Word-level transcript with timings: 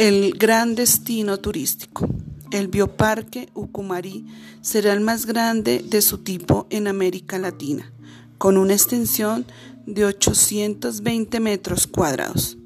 El 0.00 0.34
gran 0.38 0.76
destino 0.76 1.38
turístico. 1.38 2.08
El 2.52 2.68
bioparque 2.68 3.48
Ucumari 3.54 4.26
será 4.60 4.92
el 4.92 5.00
más 5.00 5.26
grande 5.26 5.84
de 5.84 6.02
su 6.02 6.18
tipo 6.18 6.68
en 6.70 6.86
América 6.86 7.38
Latina, 7.40 7.92
con 8.38 8.58
una 8.58 8.74
extensión 8.74 9.44
de 9.86 10.04
820 10.04 11.40
metros 11.40 11.88
cuadrados. 11.88 12.57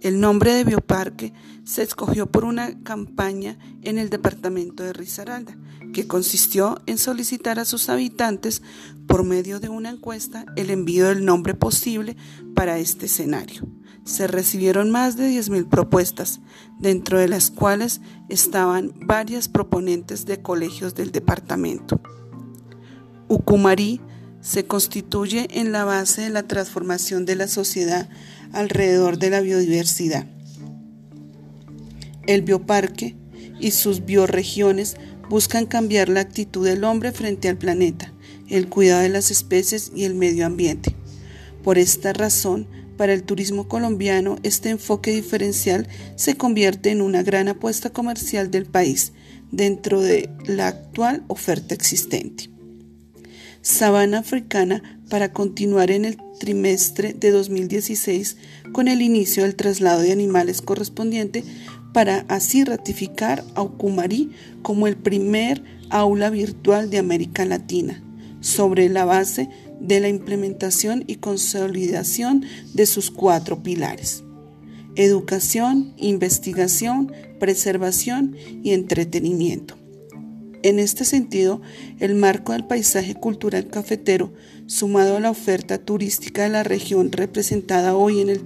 El 0.00 0.20
nombre 0.20 0.54
de 0.54 0.64
bioparque 0.64 1.32
se 1.64 1.82
escogió 1.82 2.26
por 2.26 2.44
una 2.44 2.82
campaña 2.82 3.58
en 3.82 3.98
el 3.98 4.10
departamento 4.10 4.82
de 4.82 4.92
Risaralda, 4.92 5.56
que 5.92 6.06
consistió 6.06 6.80
en 6.86 6.98
solicitar 6.98 7.58
a 7.58 7.64
sus 7.64 7.88
habitantes, 7.88 8.62
por 9.06 9.24
medio 9.24 9.60
de 9.60 9.68
una 9.68 9.90
encuesta, 9.90 10.46
el 10.56 10.70
envío 10.70 11.08
del 11.08 11.24
nombre 11.24 11.54
posible 11.54 12.16
para 12.54 12.78
este 12.78 13.06
escenario 13.06 13.68
se 14.04 14.26
recibieron 14.26 14.90
más 14.90 15.16
de 15.16 15.30
10.000 15.30 15.68
propuestas, 15.68 16.40
dentro 16.78 17.18
de 17.18 17.28
las 17.28 17.50
cuales 17.50 18.00
estaban 18.28 18.92
varias 19.06 19.48
proponentes 19.48 20.26
de 20.26 20.42
colegios 20.42 20.94
del 20.94 21.12
departamento. 21.12 22.00
Ucumarí 23.28 24.00
se 24.40 24.64
constituye 24.64 25.48
en 25.52 25.72
la 25.72 25.84
base 25.84 26.22
de 26.22 26.30
la 26.30 26.44
transformación 26.44 27.26
de 27.26 27.36
la 27.36 27.48
sociedad 27.48 28.08
alrededor 28.52 29.18
de 29.18 29.30
la 29.30 29.40
biodiversidad. 29.40 30.26
El 32.26 32.42
bioparque 32.42 33.16
y 33.60 33.72
sus 33.72 34.04
bioregiones 34.04 34.96
buscan 35.28 35.66
cambiar 35.66 36.08
la 36.08 36.20
actitud 36.20 36.66
del 36.66 36.84
hombre 36.84 37.12
frente 37.12 37.48
al 37.48 37.58
planeta, 37.58 38.12
el 38.48 38.68
cuidado 38.68 39.02
de 39.02 39.08
las 39.10 39.30
especies 39.30 39.92
y 39.94 40.04
el 40.04 40.14
medio 40.14 40.46
ambiente. 40.46 40.96
Por 41.62 41.78
esta 41.78 42.12
razón, 42.12 42.66
para 42.96 43.14
el 43.14 43.22
turismo 43.22 43.68
colombiano, 43.68 44.36
este 44.42 44.70
enfoque 44.70 45.12
diferencial 45.12 45.88
se 46.16 46.36
convierte 46.36 46.90
en 46.90 47.00
una 47.00 47.22
gran 47.22 47.48
apuesta 47.48 47.90
comercial 47.90 48.50
del 48.50 48.66
país 48.66 49.12
dentro 49.50 50.00
de 50.00 50.30
la 50.46 50.68
actual 50.68 51.24
oferta 51.28 51.74
existente. 51.74 52.49
Sabana 53.62 54.18
Africana 54.20 54.82
para 55.10 55.32
continuar 55.32 55.90
en 55.90 56.06
el 56.06 56.16
trimestre 56.38 57.12
de 57.12 57.30
2016 57.30 58.38
con 58.72 58.88
el 58.88 59.02
inicio 59.02 59.42
del 59.42 59.54
traslado 59.54 60.00
de 60.00 60.12
animales 60.12 60.62
correspondiente 60.62 61.44
para 61.92 62.24
así 62.28 62.64
ratificar 62.64 63.44
a 63.54 63.62
Ucumarí 63.62 64.30
como 64.62 64.86
el 64.86 64.96
primer 64.96 65.62
aula 65.90 66.30
virtual 66.30 66.88
de 66.88 66.98
América 66.98 67.44
Latina, 67.44 68.02
sobre 68.40 68.88
la 68.88 69.04
base 69.04 69.50
de 69.80 70.00
la 70.00 70.08
implementación 70.08 71.04
y 71.06 71.16
consolidación 71.16 72.44
de 72.72 72.86
sus 72.86 73.10
cuatro 73.10 73.62
pilares. 73.62 74.22
Educación, 74.96 75.92
investigación, 75.98 77.12
preservación 77.38 78.36
y 78.62 78.72
entretenimiento. 78.72 79.79
En 80.62 80.78
este 80.78 81.04
sentido, 81.04 81.62
el 82.00 82.14
marco 82.14 82.52
del 82.52 82.66
paisaje 82.66 83.14
cultural 83.14 83.68
cafetero, 83.68 84.32
sumado 84.66 85.16
a 85.16 85.20
la 85.20 85.30
oferta 85.30 85.78
turística 85.78 86.42
de 86.42 86.50
la 86.50 86.62
región 86.62 87.12
representada 87.12 87.96
hoy 87.96 88.20
en 88.20 88.28
el 88.28 88.42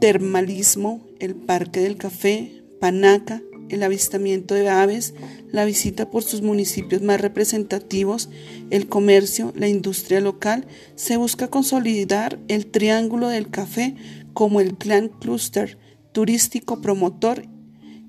termalismo, 0.00 1.00
el 1.18 1.34
Parque 1.34 1.80
del 1.80 1.96
Café, 1.96 2.62
Panaca, 2.80 3.42
el 3.68 3.82
avistamiento 3.82 4.54
de 4.54 4.68
aves, 4.68 5.14
la 5.50 5.64
visita 5.64 6.10
por 6.10 6.22
sus 6.22 6.42
municipios 6.42 7.02
más 7.02 7.20
representativos, 7.20 8.30
el 8.70 8.88
comercio, 8.88 9.52
la 9.56 9.68
industria 9.68 10.20
local, 10.20 10.66
se 10.94 11.16
busca 11.16 11.48
consolidar 11.48 12.38
el 12.48 12.66
triángulo 12.66 13.28
del 13.28 13.50
café 13.50 13.96
como 14.32 14.60
el 14.60 14.74
plan 14.74 15.08
clúster 15.08 15.76
turístico 16.12 16.80
promotor 16.80 17.42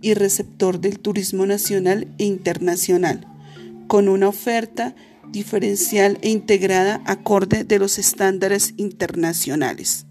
y 0.02 0.14
receptor 0.14 0.80
del 0.80 1.00
turismo 1.00 1.46
nacional 1.46 2.08
e 2.18 2.26
internacional, 2.26 3.28
con 3.88 4.08
una 4.08 4.28
oferta 4.28 4.96
diferencial 5.32 6.18
e 6.22 6.30
integrada 6.30 7.02
acorde 7.06 7.64
de 7.64 7.80
los 7.80 7.98
estándares 7.98 8.74
internacionales. 8.78 10.06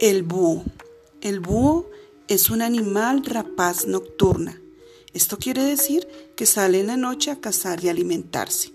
El 0.00 0.24
búho. 0.24 0.64
El 1.20 1.38
búho 1.38 1.88
es 2.26 2.50
un 2.50 2.60
animal 2.60 3.24
rapaz 3.24 3.86
nocturna. 3.86 4.60
Esto 5.14 5.38
quiere 5.38 5.62
decir 5.62 6.08
que 6.34 6.44
sale 6.44 6.80
en 6.80 6.88
la 6.88 6.96
noche 6.96 7.30
a 7.30 7.40
cazar 7.40 7.84
y 7.84 7.88
alimentarse. 7.88 8.72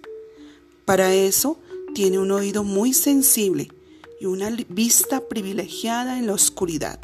Para 0.88 1.14
eso 1.14 1.60
tiene 1.94 2.18
un 2.18 2.32
oído 2.32 2.64
muy 2.64 2.94
sensible 2.94 3.68
y 4.22 4.26
una 4.26 4.50
vista 4.70 5.20
privilegiada 5.28 6.18
en 6.18 6.28
la 6.28 6.34
oscuridad. 6.34 7.02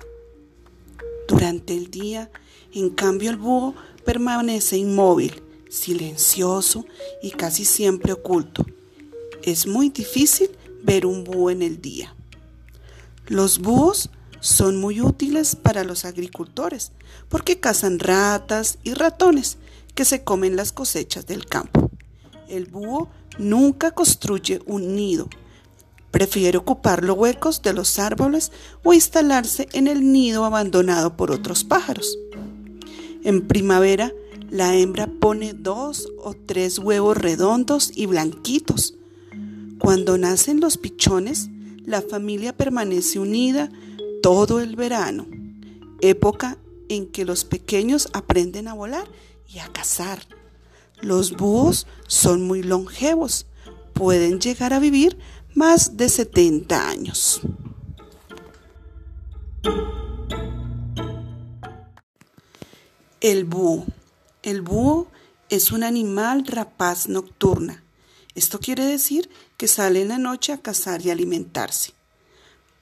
Durante 1.27 1.75
el 1.75 1.91
día, 1.91 2.31
en 2.73 2.91
cambio, 2.91 3.29
el 3.29 3.35
búho 3.35 3.75
permanece 4.05 4.77
inmóvil, 4.77 5.43
silencioso 5.69 6.85
y 7.21 7.31
casi 7.31 7.65
siempre 7.65 8.13
oculto. 8.13 8.65
Es 9.41 9.67
muy 9.67 9.89
difícil 9.89 10.49
ver 10.81 11.05
un 11.05 11.25
búho 11.25 11.49
en 11.49 11.61
el 11.61 11.81
día. 11.81 12.15
Los 13.27 13.59
búhos 13.59 14.09
son 14.39 14.77
muy 14.77 15.01
útiles 15.01 15.57
para 15.57 15.83
los 15.83 16.05
agricultores 16.05 16.93
porque 17.27 17.59
cazan 17.59 17.99
ratas 17.99 18.77
y 18.83 18.93
ratones 18.93 19.57
que 19.93 20.05
se 20.05 20.23
comen 20.23 20.55
las 20.55 20.71
cosechas 20.71 21.25
del 21.25 21.47
campo. 21.47 21.91
El 22.47 22.67
búho 22.67 23.09
nunca 23.37 23.91
construye 23.91 24.61
un 24.65 24.95
nido. 24.95 25.29
Prefiere 26.11 26.57
ocupar 26.57 27.03
los 27.03 27.17
huecos 27.17 27.61
de 27.61 27.73
los 27.73 27.97
árboles 27.99 28.51
o 28.83 28.93
instalarse 28.93 29.67
en 29.73 29.87
el 29.87 30.11
nido 30.11 30.45
abandonado 30.45 31.17
por 31.17 31.31
otros 31.31 31.63
pájaros. 31.63 32.17
En 33.23 33.47
primavera, 33.47 34.11
la 34.49 34.75
hembra 34.75 35.07
pone 35.07 35.53
dos 35.53 36.07
o 36.19 36.35
tres 36.35 36.77
huevos 36.77 37.17
redondos 37.17 37.91
y 37.95 38.05
blanquitos. 38.05 38.95
Cuando 39.79 40.17
nacen 40.17 40.59
los 40.59 40.77
pichones, 40.77 41.49
la 41.85 42.01
familia 42.01 42.55
permanece 42.55 43.19
unida 43.19 43.71
todo 44.21 44.61
el 44.61 44.75
verano, 44.75 45.25
época 46.01 46.57
en 46.89 47.07
que 47.07 47.25
los 47.25 47.43
pequeños 47.43 48.09
aprenden 48.13 48.67
a 48.67 48.73
volar 48.73 49.07
y 49.47 49.59
a 49.59 49.67
cazar. 49.69 50.19
Los 51.01 51.33
búhos 51.33 51.87
son 52.07 52.47
muy 52.47 52.63
longevos, 52.63 53.45
pueden 53.93 54.39
llegar 54.39 54.73
a 54.73 54.79
vivir 54.79 55.17
más 55.53 55.97
de 55.97 56.09
70 56.09 56.89
años. 56.89 57.41
El 63.21 63.45
búho. 63.45 63.85
El 64.41 64.61
búho 64.61 65.07
es 65.49 65.71
un 65.71 65.83
animal 65.83 66.45
rapaz 66.45 67.07
nocturna 67.07 67.83
esto 68.35 68.59
quiere 68.59 68.85
decir 68.85 69.29
que 69.57 69.67
sale 69.67 70.01
en 70.01 70.07
la 70.07 70.17
noche 70.17 70.53
a 70.53 70.57
cazar 70.57 71.05
y 71.05 71.11
alimentarse. 71.11 71.93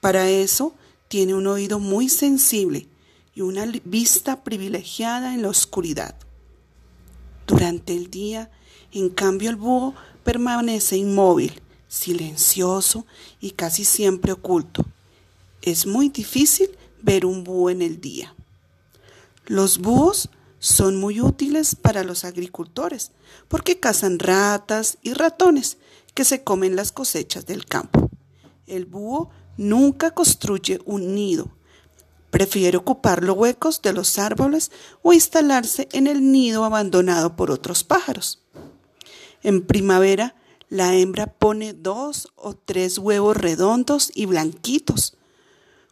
Para 0.00 0.28
eso 0.28 0.74
tiene 1.08 1.34
un 1.34 1.46
oído 1.46 1.78
muy 1.78 2.08
sensible 2.08 2.88
y 3.34 3.42
una 3.42 3.66
vista 3.84 4.44
privilegiada 4.44 5.34
en 5.34 5.42
la 5.42 5.48
oscuridad. 5.48 6.16
Durante 7.52 7.94
el 7.94 8.10
día, 8.10 8.50
en 8.92 9.10
cambio, 9.10 9.50
el 9.50 9.56
búho 9.56 9.94
permanece 10.24 10.96
inmóvil, 10.96 11.60
silencioso 11.86 13.04
y 13.42 13.50
casi 13.50 13.84
siempre 13.84 14.32
oculto. 14.32 14.86
Es 15.60 15.84
muy 15.84 16.08
difícil 16.08 16.70
ver 17.02 17.26
un 17.26 17.44
búho 17.44 17.68
en 17.68 17.82
el 17.82 18.00
día. 18.00 18.34
Los 19.44 19.80
búhos 19.80 20.30
son 20.60 20.96
muy 20.96 21.20
útiles 21.20 21.74
para 21.74 22.04
los 22.04 22.24
agricultores 22.24 23.12
porque 23.48 23.78
cazan 23.78 24.18
ratas 24.18 24.96
y 25.02 25.12
ratones 25.12 25.76
que 26.14 26.24
se 26.24 26.42
comen 26.42 26.74
las 26.74 26.90
cosechas 26.90 27.44
del 27.44 27.66
campo. 27.66 28.08
El 28.66 28.86
búho 28.86 29.28
nunca 29.58 30.12
construye 30.12 30.80
un 30.86 31.14
nido. 31.14 31.50
Prefiere 32.32 32.78
ocupar 32.78 33.22
los 33.22 33.36
huecos 33.36 33.82
de 33.82 33.92
los 33.92 34.18
árboles 34.18 34.72
o 35.02 35.12
instalarse 35.12 35.86
en 35.92 36.06
el 36.06 36.32
nido 36.32 36.64
abandonado 36.64 37.36
por 37.36 37.50
otros 37.50 37.84
pájaros. 37.84 38.42
En 39.42 39.66
primavera, 39.66 40.34
la 40.70 40.94
hembra 40.94 41.26
pone 41.26 41.74
dos 41.74 42.32
o 42.34 42.54
tres 42.54 42.96
huevos 42.96 43.36
redondos 43.36 44.10
y 44.14 44.24
blanquitos. 44.24 45.18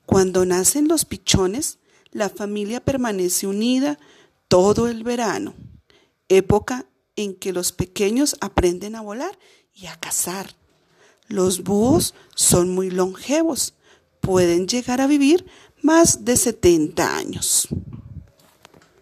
Cuando 0.06 0.46
nacen 0.46 0.88
los 0.88 1.04
pichones, 1.04 1.78
la 2.10 2.31
familia 2.31 2.82
permanece 2.82 3.46
unida 3.46 3.98
todo 4.48 4.88
el 4.88 5.04
verano, 5.04 5.52
época 6.31 6.87
en 7.16 7.34
que 7.34 7.52
los 7.52 7.72
pequeños 7.72 8.37
aprenden 8.40 8.94
a 8.94 9.02
volar 9.02 9.38
y 9.75 9.88
a 9.88 9.96
cazar. 10.00 10.56
Los 11.28 11.64
búhos 11.64 12.14
son 12.34 12.70
muy 12.70 12.88
longevos, 12.88 13.75
pueden 14.20 14.66
llegar 14.66 15.02
a 15.02 15.06
vivir 15.06 15.44
más 15.82 16.24
de 16.24 16.36
70 16.36 17.16
años. 17.16 17.68